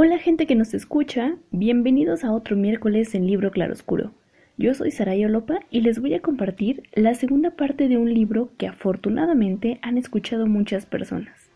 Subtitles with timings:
[0.00, 4.12] Hola gente que nos escucha, bienvenidos a otro miércoles en Libro Claroscuro.
[4.56, 8.52] Yo soy Saraya Lopa y les voy a compartir la segunda parte de un libro
[8.58, 11.50] que afortunadamente han escuchado muchas personas.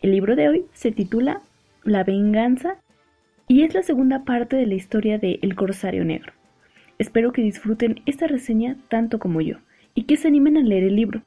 [0.00, 1.40] El libro de hoy se titula
[1.84, 2.78] La venganza
[3.46, 6.32] y es la segunda parte de la historia de El Corsario Negro.
[6.98, 9.58] Espero que disfruten esta reseña tanto como yo
[9.94, 11.22] y que se animen a leer el libro,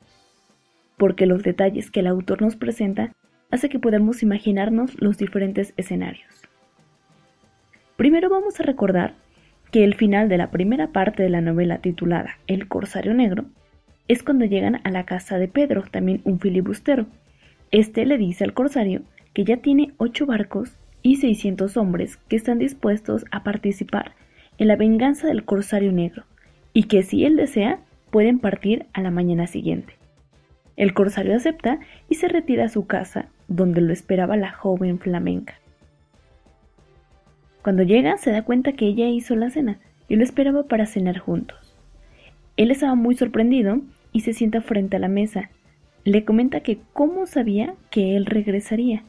[0.97, 3.13] porque los detalles que el autor nos presenta
[3.51, 6.41] hace que podamos imaginarnos los diferentes escenarios.
[7.95, 9.13] Primero vamos a recordar
[9.71, 13.45] que el final de la primera parte de la novela titulada El Corsario Negro
[14.07, 17.07] es cuando llegan a la casa de Pedro, también un filibustero.
[17.71, 19.01] Este le dice al corsario
[19.33, 24.13] que ya tiene ocho barcos y 600 hombres que están dispuestos a participar
[24.57, 26.23] en la venganza del Corsario Negro
[26.73, 27.79] y que si él desea
[28.11, 29.93] pueden partir a la mañana siguiente.
[30.77, 35.55] El corsario acepta y se retira a su casa donde lo esperaba la joven flamenca.
[37.61, 41.17] Cuando llega se da cuenta que ella hizo la cena y lo esperaba para cenar
[41.17, 41.75] juntos.
[42.57, 45.49] Él estaba muy sorprendido y se sienta frente a la mesa.
[46.03, 49.03] Le comenta que cómo sabía que él regresaría.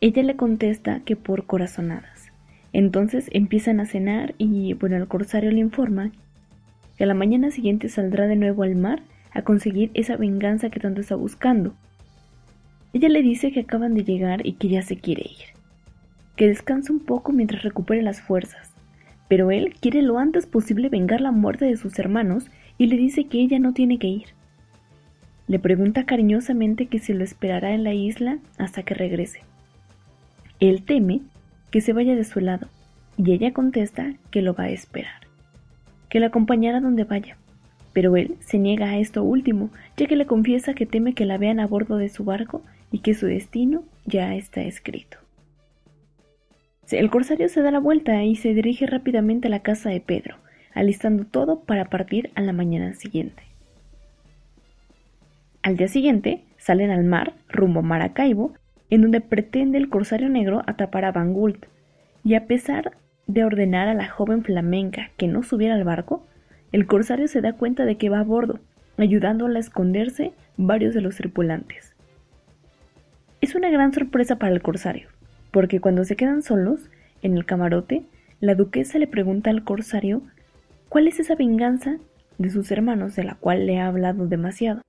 [0.00, 2.32] Ella le contesta que por corazonadas.
[2.72, 6.12] Entonces empiezan a cenar y bueno, el corsario le informa
[6.96, 10.80] que a la mañana siguiente saldrá de nuevo al mar a conseguir esa venganza que
[10.80, 11.74] tanto está buscando.
[12.92, 15.54] Ella le dice que acaban de llegar y que ya se quiere ir,
[16.36, 18.72] que descanse un poco mientras recupere las fuerzas,
[19.28, 22.46] pero él quiere lo antes posible vengar la muerte de sus hermanos
[22.78, 24.26] y le dice que ella no tiene que ir.
[25.46, 29.40] Le pregunta cariñosamente que se lo esperará en la isla hasta que regrese.
[30.58, 31.20] Él teme
[31.70, 32.68] que se vaya de su lado
[33.16, 35.28] y ella contesta que lo va a esperar,
[36.08, 37.36] que la acompañará donde vaya,
[37.92, 41.38] pero él se niega a esto último, ya que le confiesa que teme que la
[41.38, 45.18] vean a bordo de su barco y que su destino ya está escrito.
[46.90, 50.36] El corsario se da la vuelta y se dirige rápidamente a la casa de Pedro,
[50.74, 53.44] alistando todo para partir a la mañana siguiente.
[55.62, 58.54] Al día siguiente salen al mar rumbo a Maracaibo,
[58.88, 61.66] en donde pretende el corsario negro atrapar a Van Gult,
[62.24, 62.92] y a pesar
[63.26, 66.26] de ordenar a la joven flamenca que no subiera al barco,
[66.72, 68.58] el corsario se da cuenta de que va a bordo,
[68.96, 71.89] ayudándola a esconderse varios de los tripulantes.
[73.40, 75.08] Es una gran sorpresa para el corsario,
[75.50, 76.90] porque cuando se quedan solos,
[77.22, 78.02] en el camarote,
[78.38, 80.20] la duquesa le pregunta al corsario
[80.90, 81.96] cuál es esa venganza
[82.36, 84.82] de sus hermanos de la cual le ha hablado demasiado.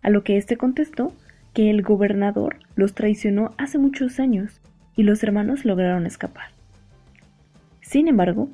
[0.00, 1.12] A lo que éste contestó
[1.54, 4.60] que el gobernador los traicionó hace muchos años
[4.94, 6.50] y los hermanos lograron escapar.
[7.80, 8.48] Sin embargo,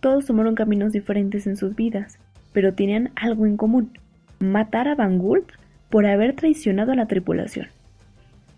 [0.00, 2.18] todos tomaron caminos diferentes en sus vidas,
[2.52, 3.92] pero tenían algo en común,
[4.38, 5.48] matar a Van Gulp
[5.88, 7.68] por haber traicionado a la tripulación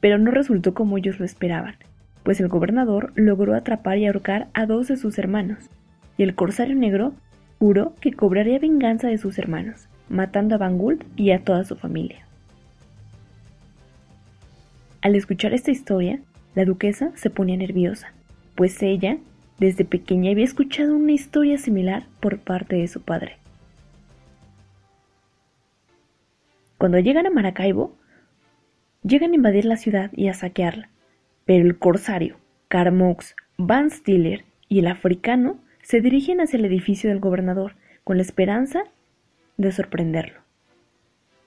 [0.02, 1.76] pero no resultó como ellos lo esperaban,
[2.24, 5.70] pues el gobernador logró atrapar y ahorcar a dos de sus hermanos,
[6.18, 7.14] y el corsario negro
[7.60, 11.76] juró que cobraría venganza de sus hermanos, matando a Van Gult y a toda su
[11.76, 12.26] familia.
[15.02, 16.18] Al escuchar esta historia,
[16.56, 18.12] la duquesa se ponía nerviosa,
[18.56, 19.18] pues ella,
[19.60, 23.36] desde pequeña, había escuchado una historia similar por parte de su padre.
[26.76, 27.94] Cuando llegan a Maracaibo,
[29.02, 30.88] llegan a invadir la ciudad y a saquearla,
[31.44, 32.36] pero el corsario,
[32.68, 37.74] Carmox, Van Stiller y el africano se dirigen hacia el edificio del gobernador
[38.04, 38.84] con la esperanza
[39.56, 40.41] de sorprenderlo.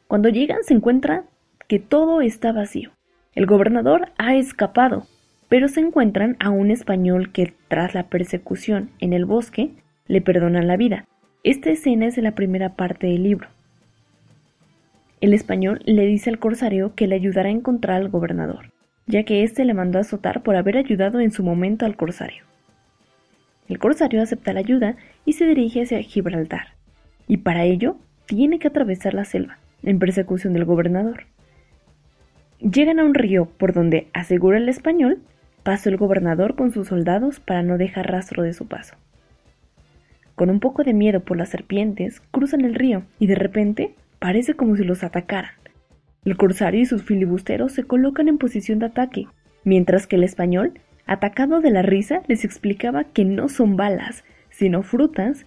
[0.07, 1.23] Cuando llegan se encuentra
[1.67, 2.91] que todo está vacío.
[3.33, 5.07] El gobernador ha escapado,
[5.49, 9.71] pero se encuentran a un español que, tras la persecución en el bosque,
[10.07, 11.05] le perdonan la vida.
[11.43, 13.49] Esta escena es de la primera parte del libro.
[15.21, 18.71] El español le dice al corsario que le ayudará a encontrar al gobernador,
[19.07, 22.43] ya que éste le mandó a azotar por haber ayudado en su momento al corsario.
[23.69, 26.73] El corsario acepta la ayuda y se dirige hacia Gibraltar,
[27.27, 31.25] y para ello tiene que atravesar la selva, en persecución del gobernador.
[32.59, 35.19] Llegan a un río por donde, asegura el español,
[35.63, 38.95] pasó el gobernador con sus soldados para no dejar rastro de su paso.
[40.35, 43.95] Con un poco de miedo por las serpientes, cruzan el río y de repente
[44.25, 45.51] parece como si los atacaran.
[46.23, 49.27] El corsario y sus filibusteros se colocan en posición de ataque,
[49.63, 54.81] mientras que el español, atacado de la risa, les explicaba que no son balas, sino
[54.81, 55.45] frutas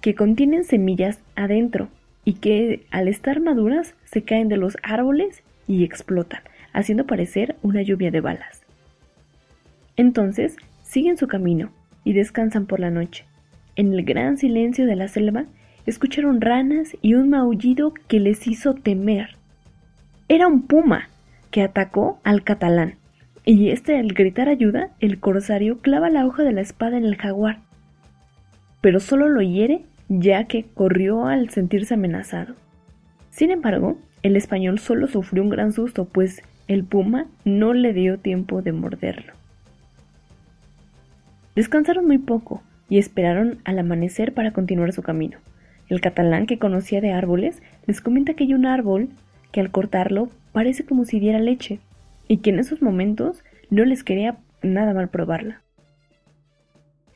[0.00, 1.90] que contienen semillas adentro
[2.24, 6.40] y que al estar maduras se caen de los árboles y explotan,
[6.72, 8.62] haciendo parecer una lluvia de balas.
[9.98, 11.70] Entonces siguen su camino
[12.04, 13.26] y descansan por la noche.
[13.76, 15.44] En el gran silencio de la selva
[15.86, 19.36] escucharon ranas y un maullido que les hizo temer.
[20.28, 21.08] Era un puma
[21.50, 22.94] que atacó al catalán,
[23.44, 27.16] y este al gritar ayuda, el corsario clava la hoja de la espada en el
[27.16, 27.58] jaguar,
[28.80, 32.54] pero solo lo hiere ya que corrió al sentirse amenazado.
[33.30, 38.18] Sin embargo, el español solo sufrió un gran susto, pues el puma no le dio
[38.18, 39.32] tiempo de morderlo.
[41.54, 45.38] Descansaron muy poco y esperaron al amanecer para continuar su camino.
[45.90, 49.10] El catalán que conocía de árboles les comenta que hay un árbol
[49.52, 51.80] que al cortarlo parece como si diera leche
[52.28, 55.60] y que en esos momentos no les quería nada mal probarla.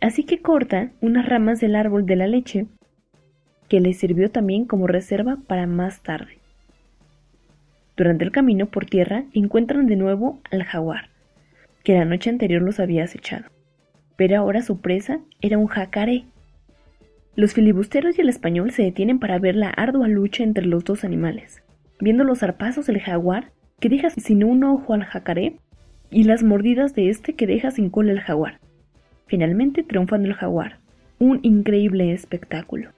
[0.00, 2.66] Así que corta unas ramas del árbol de la leche
[3.68, 6.38] que les sirvió también como reserva para más tarde.
[7.96, 11.10] Durante el camino por tierra encuentran de nuevo al jaguar,
[11.84, 13.44] que la noche anterior los había acechado.
[14.16, 16.24] Pero ahora su presa era un jacaré.
[17.36, 21.02] Los filibusteros y el español se detienen para ver la ardua lucha entre los dos
[21.02, 21.62] animales,
[22.00, 23.50] viendo los zarpazos del jaguar
[23.80, 25.56] que deja sin un ojo al jacaré
[26.10, 28.60] y las mordidas de este que deja sin cola al jaguar.
[29.26, 30.78] Finalmente triunfando el jaguar,
[31.18, 32.90] un increíble espectáculo.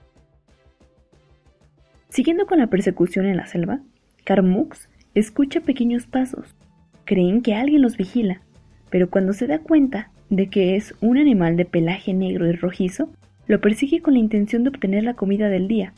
[2.10, 3.80] Siguiendo con la persecución en la selva,
[4.24, 6.54] Carmux escucha pequeños pasos.
[7.06, 8.42] Creen que alguien los vigila,
[8.90, 13.08] pero cuando se da cuenta de que es un animal de pelaje negro y rojizo,
[13.46, 15.92] lo persigue con la intención de obtener la comida del día.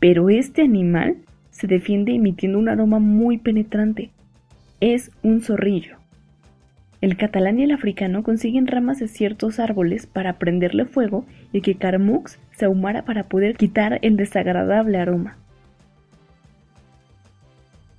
[0.00, 1.16] Pero este animal
[1.50, 4.10] se defiende emitiendo un aroma muy penetrante.
[4.80, 5.96] Es un zorrillo.
[7.00, 11.74] El catalán y el africano consiguen ramas de ciertos árboles para prenderle fuego y que
[11.74, 15.36] Carmux se ahumara para poder quitar el desagradable aroma.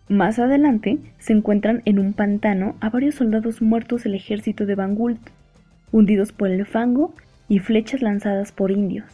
[0.07, 5.19] Más adelante se encuentran en un pantano a varios soldados muertos del ejército de Bangult,
[5.91, 7.13] hundidos por el fango
[7.47, 9.05] y flechas lanzadas por indios.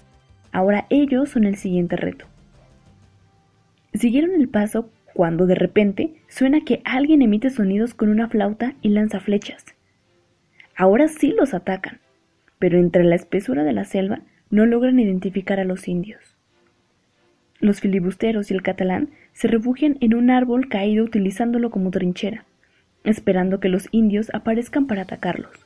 [0.51, 2.25] Ahora ellos son el siguiente reto.
[3.93, 8.89] Siguieron el paso cuando de repente suena que alguien emite sonidos con una flauta y
[8.89, 9.65] lanza flechas.
[10.75, 11.99] Ahora sí los atacan,
[12.59, 16.37] pero entre la espesura de la selva no logran identificar a los indios.
[17.59, 22.45] Los filibusteros y el catalán se refugian en un árbol caído utilizándolo como trinchera,
[23.03, 25.65] esperando que los indios aparezcan para atacarlos.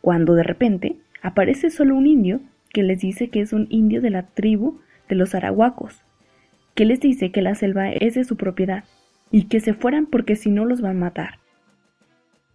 [0.00, 2.40] Cuando de repente aparece solo un indio
[2.72, 6.02] que les dice que es un indio de la tribu de los arahuacos,
[6.74, 8.84] que les dice que la selva es de su propiedad
[9.30, 11.38] y que se fueran porque si no los van a matar.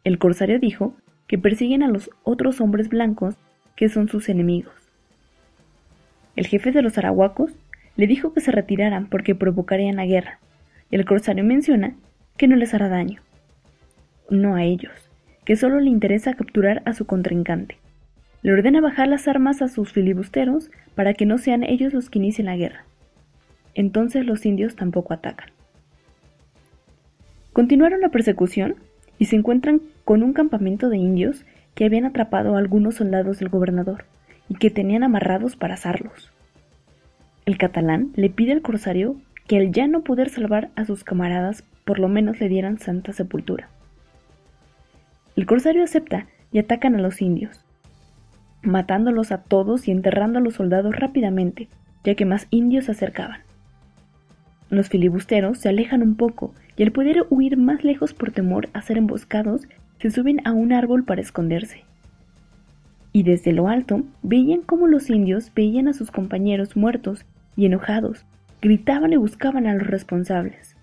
[0.04, 0.96] El corsario dijo
[1.28, 3.36] que persiguen a los otros hombres blancos
[3.75, 4.74] que son sus enemigos.
[6.36, 7.54] El jefe de los arahuacos
[7.96, 10.40] le dijo que se retiraran porque provocarían la guerra,
[10.92, 11.96] y el corsario menciona
[12.38, 13.22] que no les hará daño.
[14.30, 14.94] No a ellos,
[15.46, 17.78] que solo le interesa capturar a su contrincante.
[18.48, 22.20] Le ordena bajar las armas a sus filibusteros para que no sean ellos los que
[22.20, 22.86] inicien la guerra.
[23.76, 25.50] Entonces los indios tampoco atacan.
[27.51, 28.75] Continuaron la persecución
[29.20, 31.44] y se encuentran con un campamento de indios
[31.75, 34.06] que habían atrapado a algunos soldados del gobernador
[34.48, 36.32] y que tenían amarrados para asarlos.
[37.46, 41.66] El catalán le pide al corsario que al ya no poder salvar a sus camaradas,
[41.84, 43.68] por lo menos le dieran santa sepultura.
[45.36, 47.66] El corsario acepta y atacan a los indios,
[48.62, 51.68] matándolos a todos y enterrando a los soldados rápidamente,
[52.04, 53.42] ya que más indios se acercaban.
[54.70, 58.82] Los filibusteros se alejan un poco y al poder huir más lejos por temor a
[58.82, 59.68] ser emboscados,
[60.00, 61.84] se suben a un árbol para esconderse.
[63.14, 68.26] Y desde lo alto veían cómo los indios veían a sus compañeros muertos y enojados,
[68.62, 70.76] gritaban y buscaban a los responsables.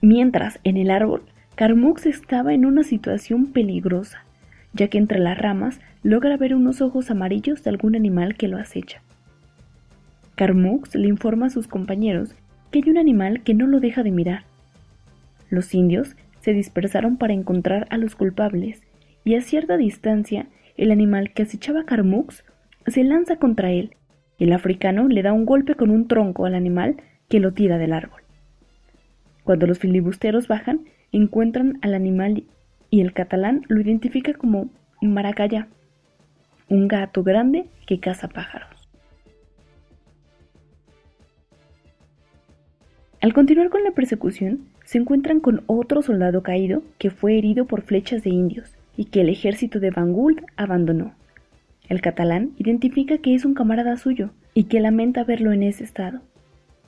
[0.00, 1.22] Mientras, en el árbol,
[1.56, 4.23] Carmux estaba en una situación peligrosa,
[4.74, 8.58] ya que entre las ramas logra ver unos ojos amarillos de algún animal que lo
[8.58, 9.00] acecha.
[10.34, 12.34] Carmux le informa a sus compañeros
[12.70, 14.44] que hay un animal que no lo deja de mirar.
[15.48, 18.82] Los indios se dispersaron para encontrar a los culpables
[19.24, 22.44] y a cierta distancia el animal que acechaba a Carmux
[22.86, 23.96] se lanza contra él
[24.38, 26.96] el africano le da un golpe con un tronco al animal
[27.28, 28.22] que lo tira del árbol.
[29.44, 32.44] Cuando los filibusteros bajan, encuentran al animal
[32.90, 35.68] y el catalán lo identifica como maracayá,
[36.68, 38.68] un gato grande que caza pájaros.
[43.20, 47.82] Al continuar con la persecución, se encuentran con otro soldado caído que fue herido por
[47.82, 51.14] flechas de indios y que el ejército de Van Gogh abandonó.
[51.88, 56.20] El catalán identifica que es un camarada suyo y que lamenta verlo en ese estado.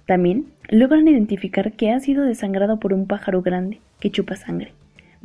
[0.06, 4.72] También logran identificar que ha sido desangrado por un pájaro grande que chupa sangre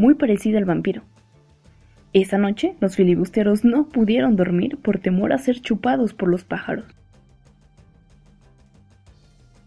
[0.01, 1.03] muy parecido al vampiro.
[2.11, 6.85] Esa noche los filibusteros no pudieron dormir por temor a ser chupados por los pájaros.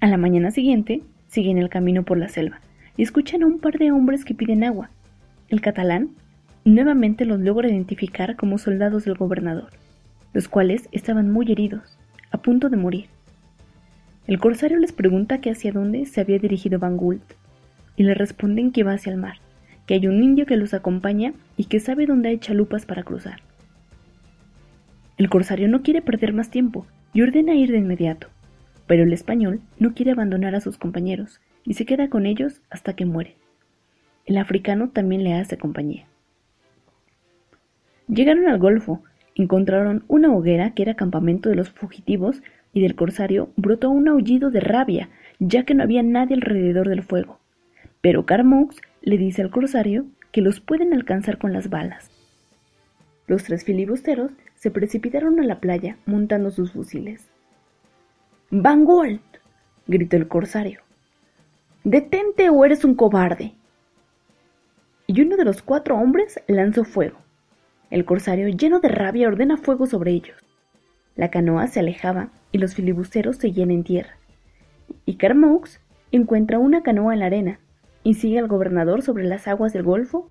[0.01, 2.61] A la mañana siguiente, siguen el camino por la selva
[2.97, 4.91] y escuchan a un par de hombres que piden agua.
[5.49, 6.11] El catalán
[6.65, 9.71] nuevamente los logra identificar como soldados del gobernador,
[10.33, 11.97] los cuales estaban muy heridos,
[12.33, 13.07] a punto de morir.
[14.27, 17.23] El corsario les pregunta que hacia dónde se había dirigido Van Gould,
[17.97, 19.37] y le responden que va hacia el mar,
[19.87, 23.41] que hay un indio que los acompaña y que sabe dónde hay chalupas para cruzar.
[25.17, 28.29] El corsario no quiere perder más tiempo y ordena ir de inmediato.
[28.87, 32.95] Pero el español no quiere abandonar a sus compañeros y se queda con ellos hasta
[32.95, 33.37] que muere.
[34.27, 36.07] El africano también le hace compañía.
[38.09, 39.03] Llegaron al Golfo,
[39.35, 44.51] encontraron una hoguera que era campamento de los fugitivos y del corsario brotó un aullido
[44.51, 47.39] de rabia, ya que no había nadie alrededor del fuego.
[48.01, 52.11] Pero Carmaux le dice al corsario que los pueden alcanzar con las balas.
[53.27, 57.29] Los tres filibusteros se precipitaron a la playa montando sus fusiles.
[58.51, 58.87] Van
[59.87, 60.81] gritó el corsario.
[61.85, 63.53] Detente o eres un cobarde.
[65.07, 67.19] Y uno de los cuatro hombres lanzó fuego.
[67.91, 70.39] El corsario, lleno de rabia, ordena fuego sobre ellos.
[71.15, 74.17] La canoa se alejaba y los filibusteros seguían en tierra.
[75.05, 75.79] Y Carmaux
[76.11, 77.61] encuentra una canoa en la arena
[78.05, 80.31] y sigue al gobernador sobre las aguas del Golfo.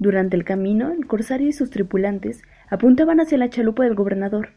[0.00, 4.48] Durante el camino, el corsario y sus tripulantes apuntaban hacia la chalupa del gobernador,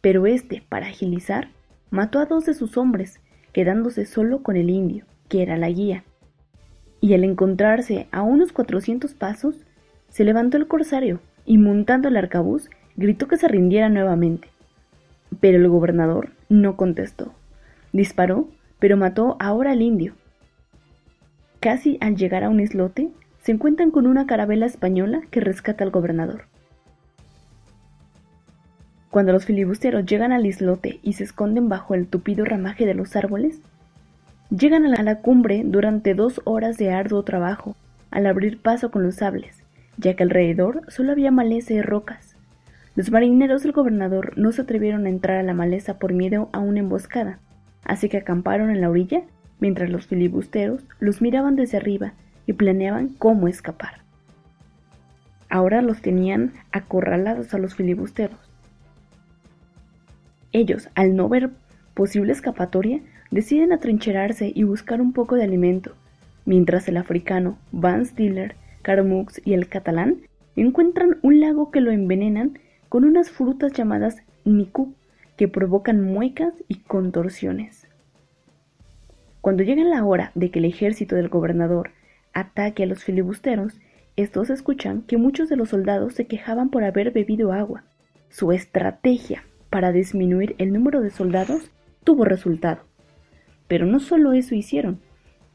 [0.00, 1.48] pero este, para agilizar,
[1.90, 3.20] mató a dos de sus hombres,
[3.52, 6.04] quedándose solo con el indio, que era la guía.
[7.00, 9.66] Y al encontrarse a unos cuatrocientos pasos,
[10.08, 14.48] se levantó el corsario y montando el arcabuz, gritó que se rindiera nuevamente.
[15.40, 17.32] Pero el gobernador no contestó.
[17.92, 20.14] Disparó, pero mató ahora al indio.
[21.60, 23.10] Casi al llegar a un islote,
[23.42, 26.46] se encuentran con una carabela española que rescata al gobernador.
[29.10, 33.16] Cuando los filibusteros llegan al islote y se esconden bajo el tupido ramaje de los
[33.16, 33.60] árboles,
[34.50, 37.76] llegan a la cumbre durante dos horas de arduo trabajo
[38.10, 39.62] al abrir paso con los sables,
[39.96, 42.36] ya que alrededor solo había maleza y rocas.
[42.94, 46.58] Los marineros del gobernador no se atrevieron a entrar a la maleza por miedo a
[46.58, 47.38] una emboscada,
[47.84, 49.22] así que acamparon en la orilla
[49.60, 52.14] mientras los filibusteros los miraban desde arriba
[52.46, 54.00] y planeaban cómo escapar.
[55.48, 58.38] Ahora los tenían acorralados a los filibusteros.
[60.52, 61.50] Ellos, al no ver
[61.94, 65.92] posible escapatoria, deciden atrincherarse y buscar un poco de alimento,
[66.44, 70.18] mientras el africano, Van Stiller, Carmux y el catalán
[70.54, 72.58] encuentran un lago que lo envenenan
[72.88, 74.94] con unas frutas llamadas niku,
[75.36, 77.85] que provocan muecas y contorsiones.
[79.46, 81.92] Cuando llega la hora de que el ejército del gobernador
[82.32, 83.78] ataque a los filibusteros,
[84.16, 87.84] estos escuchan que muchos de los soldados se quejaban por haber bebido agua.
[88.28, 91.70] Su estrategia para disminuir el número de soldados
[92.02, 92.80] tuvo resultado.
[93.68, 94.98] Pero no solo eso hicieron,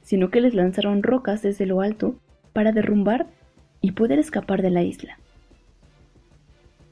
[0.04, 2.16] sino que les lanzaron rocas desde lo alto
[2.54, 3.28] para derrumbar
[3.82, 5.20] y poder escapar de la isla.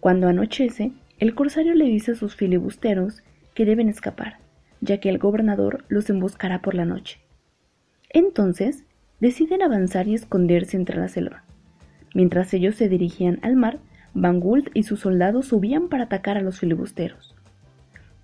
[0.02, 4.40] Cuando anochece, el corsario le dice a sus filibusteros que deben escapar,
[4.82, 7.20] ya que el gobernador los emboscará por la noche.
[8.10, 8.84] Entonces,
[9.20, 11.44] deciden avanzar y esconderse entre la selva.
[12.14, 13.80] Mientras ellos se dirigían al mar,
[14.14, 17.36] Van Gould y sus soldados subían para atacar a los filibusteros.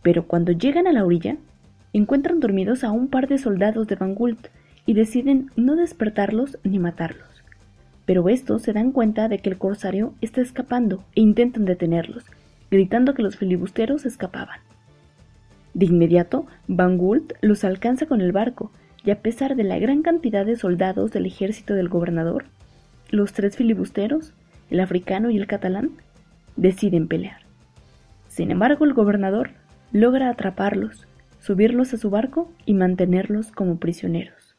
[0.01, 1.37] Pero cuando llegan a la orilla,
[1.93, 4.47] encuentran dormidos a un par de soldados de Van Gould
[4.85, 7.43] y deciden no despertarlos ni matarlos.
[8.05, 12.23] Pero estos se dan cuenta de que el corsario está escapando e intentan detenerlos,
[12.69, 14.59] gritando que los filibusteros escapaban.
[15.75, 18.71] De inmediato, Van Gould los alcanza con el barco,
[19.03, 22.45] y a pesar de la gran cantidad de soldados del ejército del gobernador,
[23.11, 24.33] los tres filibusteros
[24.69, 25.91] el africano y el catalán,
[26.55, 27.41] deciden pelear.
[28.27, 29.51] Sin embargo, el gobernador
[29.91, 31.07] logra atraparlos,
[31.39, 34.55] subirlos a su barco y mantenerlos como prisioneros.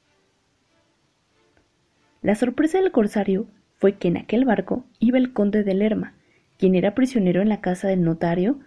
[2.22, 3.46] La sorpresa del corsario
[3.76, 6.14] fue que en aquel barco iba el conde de Lerma,
[6.58, 8.58] quien era prisionero en la casa del notario,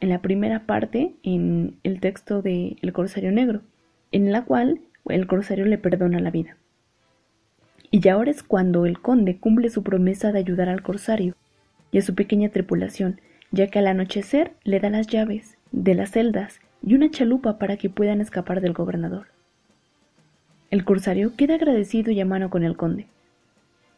[0.00, 3.62] en la primera parte en el texto de El Corsario Negro,
[4.12, 6.56] en la cual el corsario le perdona la vida.
[7.90, 11.34] Y ahora es cuando el conde cumple su promesa de ayudar al corsario
[11.90, 16.10] y a su pequeña tripulación, ya que al anochecer le da las llaves de las
[16.10, 19.28] celdas y una chalupa para que puedan escapar del gobernador.
[20.70, 23.06] El corsario queda agradecido y a mano con el conde.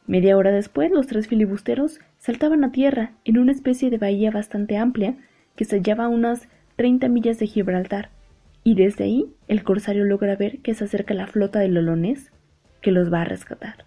[0.06, 4.76] Media hora después, los tres filibusteros saltaban a tierra en una especie de bahía bastante
[4.76, 5.16] amplia
[5.60, 8.08] que se hallaba a unas 30 millas de Gibraltar,
[8.64, 12.32] y desde ahí el corsario logra ver que se acerca la flota del Olonés
[12.80, 13.84] que los va a rescatar.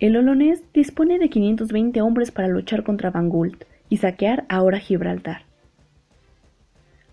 [0.00, 5.42] El Olonés dispone de 520 hombres para luchar contra Van Gult y saquear ahora Gibraltar.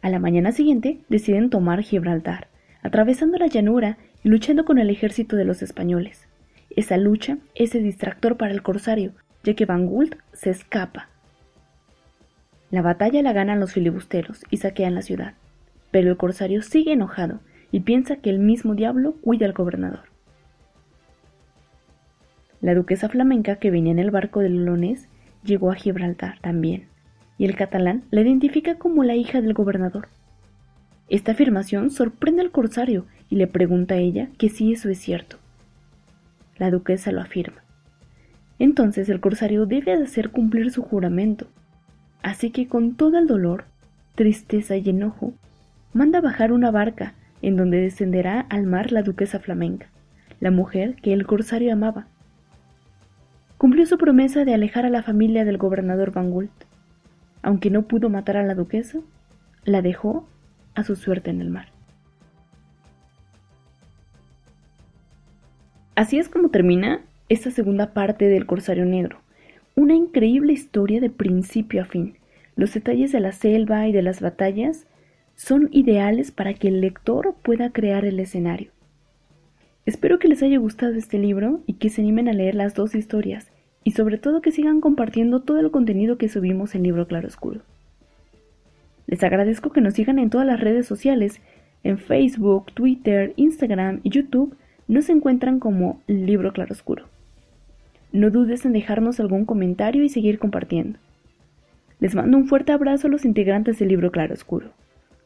[0.01, 2.47] A la mañana siguiente deciden tomar Gibraltar,
[2.81, 6.27] atravesando la llanura y luchando con el ejército de los españoles.
[6.71, 9.11] Esa lucha es el distractor para el corsario,
[9.43, 11.10] ya que Van Gult se escapa.
[12.71, 15.33] La batalla la ganan los filibusteros y saquean la ciudad,
[15.91, 20.03] pero el corsario sigue enojado y piensa que el mismo diablo cuida al gobernador.
[22.61, 25.09] La duquesa flamenca que venía en el barco del Olonés
[25.43, 26.87] llegó a Gibraltar también,
[27.37, 30.07] y el catalán la identifica como la hija del gobernador.
[31.09, 35.37] Esta afirmación sorprende al corsario y le pregunta a ella que si eso es cierto.
[36.57, 37.63] La duquesa lo afirma.
[38.59, 41.47] Entonces el corsario debe hacer cumplir su juramento.
[42.21, 43.65] Así que con todo el dolor,
[44.15, 45.33] tristeza y enojo,
[45.93, 49.87] manda bajar una barca en donde descenderá al mar la duquesa flamenca,
[50.39, 52.07] la mujer que el corsario amaba.
[53.57, 56.51] Cumplió su promesa de alejar a la familia del gobernador Van Gult.
[57.43, 58.99] Aunque no pudo matar a la duquesa,
[59.65, 60.27] la dejó
[60.75, 61.67] a su suerte en el mar.
[65.95, 69.20] Así es como termina esta segunda parte del Corsario Negro,
[69.81, 72.13] una increíble historia de principio a fin.
[72.55, 74.85] Los detalles de la selva y de las batallas
[75.33, 78.69] son ideales para que el lector pueda crear el escenario.
[79.87, 82.93] Espero que les haya gustado este libro y que se animen a leer las dos
[82.93, 83.51] historias
[83.83, 87.61] y sobre todo que sigan compartiendo todo el contenido que subimos en Libro Claroscuro.
[89.07, 91.41] Les agradezco que nos sigan en todas las redes sociales,
[91.83, 94.55] en Facebook, Twitter, Instagram y YouTube
[94.87, 97.10] nos encuentran como Libro Claroscuro.
[98.11, 100.99] No dudes en dejarnos algún comentario y seguir compartiendo.
[101.99, 104.71] Les mando un fuerte abrazo a los integrantes del Libro Claroscuro.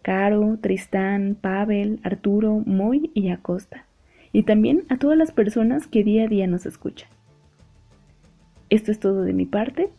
[0.02, 3.86] Caro, Tristán, Pavel, Arturo, Moy y Acosta
[4.32, 7.10] y también a todas las personas que día a día nos escuchan.
[8.70, 9.90] Esto es todo de mi parte.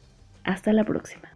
[0.44, 1.36] Hasta la próxima.